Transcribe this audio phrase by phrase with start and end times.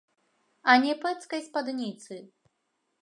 [0.71, 2.19] А не пэцкай спадніцы!